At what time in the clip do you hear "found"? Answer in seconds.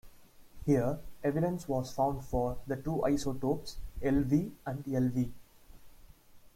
1.91-2.23